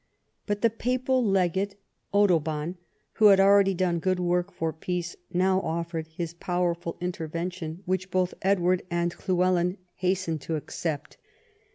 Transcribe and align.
But 0.47 0.63
the 0.63 0.71
papal 0.71 1.23
legate 1.23 1.75
Ottobon, 2.11 2.77
who 3.11 3.27
had 3.27 3.39
already 3.39 3.75
done 3.75 3.99
good 3.99 4.19
work 4.19 4.51
for 4.51 4.73
peace, 4.73 5.15
now 5.31 5.59
offered 5.61 6.07
his 6.07 6.33
powerful 6.33 6.97
intervention, 6.99 7.83
which 7.85 8.09
both 8.09 8.33
Edward 8.41 8.81
and 8.89 9.11
Llywelyn 9.13 9.77
hastened 9.97 10.41
to 10.41 10.55
accept. 10.55 11.17